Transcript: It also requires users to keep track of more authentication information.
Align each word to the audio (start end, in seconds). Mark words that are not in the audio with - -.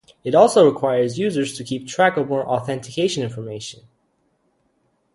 It 0.23 0.33
also 0.33 0.65
requires 0.65 1.19
users 1.19 1.55
to 1.55 1.63
keep 1.63 1.87
track 1.87 2.17
of 2.17 2.27
more 2.27 2.43
authentication 2.43 3.21
information. 3.21 3.81